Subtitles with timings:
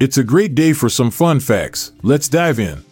[0.00, 1.90] It's a great day for some fun facts.
[2.02, 2.84] Let's dive in.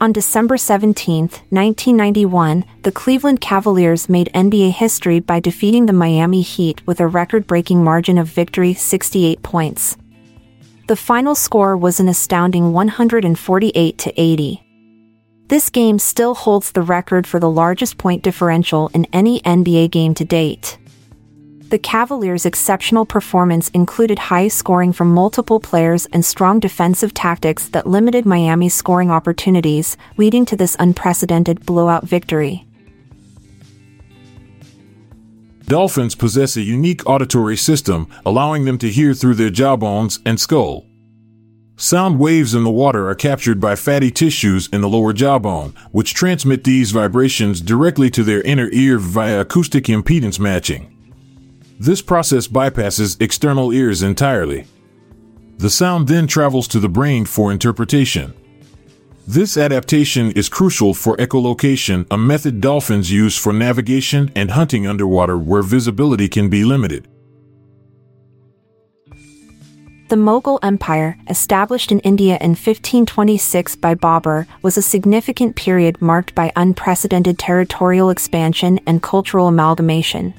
[0.00, 6.84] On December 17, 1991, the Cleveland Cavaliers made NBA history by defeating the Miami Heat
[6.88, 9.96] with a record breaking margin of victory 68 points.
[10.88, 14.66] The final score was an astounding 148 to 80.
[15.46, 20.14] This game still holds the record for the largest point differential in any NBA game
[20.14, 20.79] to date.
[21.70, 27.86] The Cavaliers' exceptional performance included high scoring from multiple players and strong defensive tactics that
[27.86, 32.66] limited Miami's scoring opportunities, leading to this unprecedented blowout victory.
[35.66, 40.86] Dolphins possess a unique auditory system, allowing them to hear through their jawbones and skull.
[41.76, 46.14] Sound waves in the water are captured by fatty tissues in the lower jawbone, which
[46.14, 50.96] transmit these vibrations directly to their inner ear via acoustic impedance matching.
[51.80, 54.66] This process bypasses external ears entirely.
[55.56, 58.34] The sound then travels to the brain for interpretation.
[59.26, 65.38] This adaptation is crucial for echolocation, a method dolphins use for navigation and hunting underwater
[65.38, 67.08] where visibility can be limited.
[70.10, 76.34] The Mughal Empire, established in India in 1526 by Babur, was a significant period marked
[76.34, 80.34] by unprecedented territorial expansion and cultural amalgamation.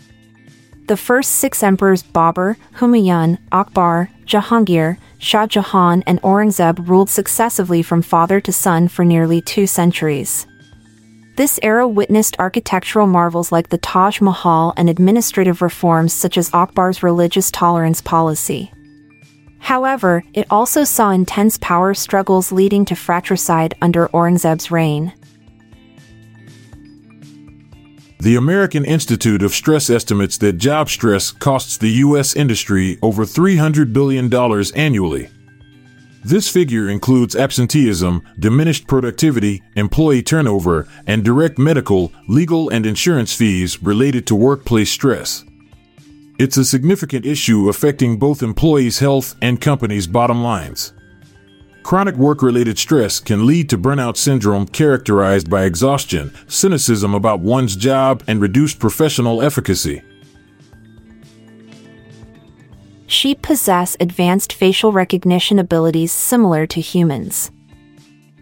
[0.92, 8.02] The first six emperors Babur, Humayun, Akbar, Jahangir, Shah Jahan, and Aurangzeb ruled successively from
[8.02, 10.46] father to son for nearly two centuries.
[11.38, 17.02] This era witnessed architectural marvels like the Taj Mahal and administrative reforms such as Akbar's
[17.02, 18.70] religious tolerance policy.
[19.60, 25.14] However, it also saw intense power struggles leading to fratricide under Aurangzeb's reign.
[28.22, 32.36] The American Institute of Stress estimates that job stress costs the U.S.
[32.36, 34.32] industry over $300 billion
[34.76, 35.32] annually.
[36.24, 43.82] This figure includes absenteeism, diminished productivity, employee turnover, and direct medical, legal, and insurance fees
[43.82, 45.44] related to workplace stress.
[46.38, 50.94] It's a significant issue affecting both employees' health and companies' bottom lines.
[51.84, 57.76] Chronic work related stress can lead to burnout syndrome characterized by exhaustion, cynicism about one's
[57.76, 60.02] job, and reduced professional efficacy.
[63.08, 67.52] Sheep possess advanced facial recognition abilities similar to humans.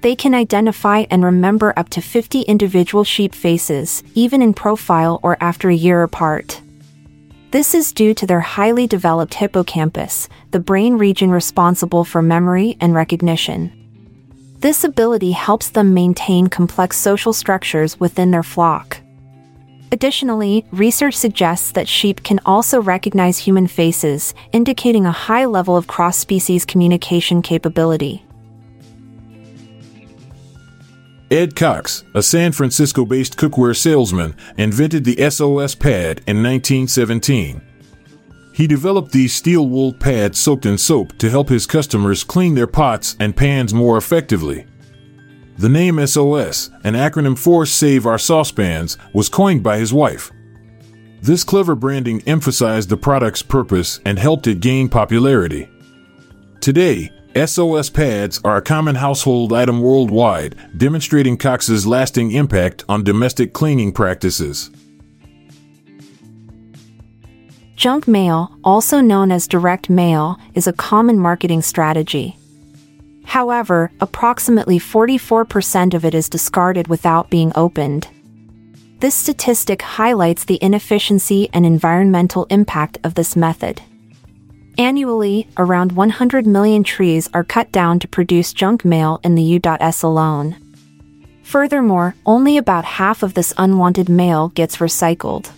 [0.01, 5.37] They can identify and remember up to 50 individual sheep faces, even in profile or
[5.41, 6.61] after a year apart.
[7.51, 12.93] This is due to their highly developed hippocampus, the brain region responsible for memory and
[12.93, 13.73] recognition.
[14.59, 19.01] This ability helps them maintain complex social structures within their flock.
[19.91, 25.87] Additionally, research suggests that sheep can also recognize human faces, indicating a high level of
[25.87, 28.23] cross species communication capability.
[31.31, 37.61] Ed Cox, a San Francisco based cookware salesman, invented the SOS pad in 1917.
[38.51, 42.67] He developed these steel wool pads soaked in soap to help his customers clean their
[42.67, 44.65] pots and pans more effectively.
[45.59, 50.31] The name SOS, an acronym for Save Our Saucepans, was coined by his wife.
[51.21, 55.69] This clever branding emphasized the product's purpose and helped it gain popularity.
[56.59, 63.53] Today, SOS pads are a common household item worldwide, demonstrating Cox's lasting impact on domestic
[63.53, 64.71] cleaning practices.
[67.75, 72.35] Junk mail, also known as direct mail, is a common marketing strategy.
[73.25, 78.07] However, approximately 44% of it is discarded without being opened.
[79.01, 83.81] This statistic highlights the inefficiency and environmental impact of this method.
[84.79, 90.03] Annually, around 100 million trees are cut down to produce junk mail in the U.S.
[90.03, 90.55] alone.
[91.43, 95.51] Furthermore, only about half of this unwanted mail gets recycled.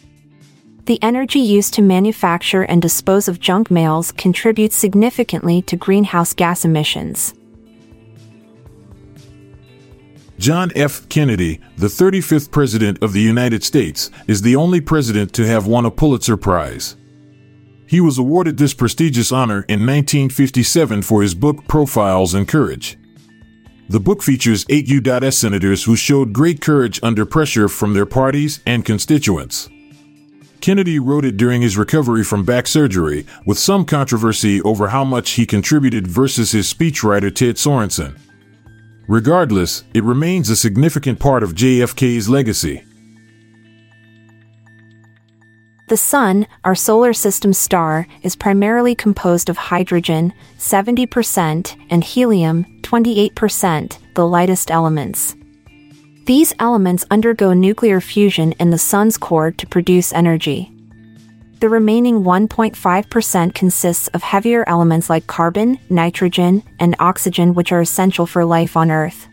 [0.86, 6.66] The energy used to manufacture and dispose of junk mails contributes significantly to greenhouse gas
[6.66, 7.36] emissions.
[10.40, 11.08] John F.
[11.10, 15.86] Kennedy, the 35th President of the United States, is the only president to have won
[15.86, 16.96] a Pulitzer Prize.
[17.92, 22.98] He was awarded this prestigious honor in 1957 for his book Profiles in Courage.
[23.90, 25.38] The book features eight U.S.
[25.38, 29.70] senators who showed great courage under pressure from their parties and constituents.
[30.62, 35.32] Kennedy wrote it during his recovery from back surgery, with some controversy over how much
[35.32, 38.18] he contributed versus his speechwriter Ted Sorensen.
[39.10, 42.86] Regardless, it remains a significant part of JFK's legacy.
[45.92, 53.98] The Sun, our solar system star, is primarily composed of hydrogen, 70%, and helium, 28%,
[54.16, 55.36] the lightest elements.
[56.28, 60.72] These elements undergo nuclear fusion in the Sun's core to produce energy.
[61.60, 68.26] The remaining 1.5% consists of heavier elements like carbon, nitrogen, and oxygen, which are essential
[68.26, 69.28] for life on Earth.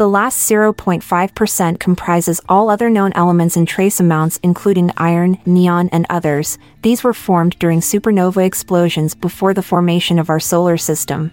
[0.00, 6.06] The last 0.5% comprises all other known elements in trace amounts, including iron, neon, and
[6.08, 6.56] others.
[6.80, 11.30] These were formed during supernova explosions before the formation of our solar system.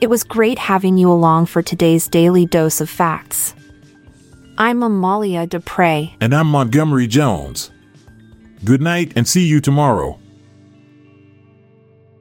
[0.00, 3.54] It was great having you along for today's daily dose of facts.
[4.58, 6.10] I'm Amalia Dupre.
[6.20, 7.70] And I'm Montgomery Jones.
[8.64, 10.18] Good night and see you tomorrow.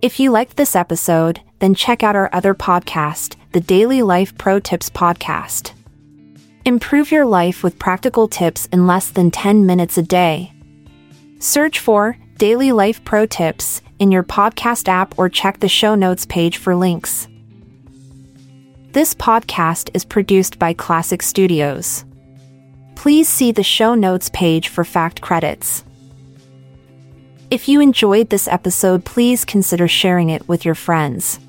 [0.03, 4.59] If you liked this episode, then check out our other podcast, the Daily Life Pro
[4.59, 5.73] Tips Podcast.
[6.65, 10.51] Improve your life with practical tips in less than 10 minutes a day.
[11.39, 16.25] Search for Daily Life Pro Tips in your podcast app or check the show notes
[16.25, 17.27] page for links.
[18.91, 22.05] This podcast is produced by Klassic Studios.
[22.95, 25.83] Please see the show notes page for fact credits.
[27.51, 31.39] If you enjoyed this episode, please consider sharing it with your friends.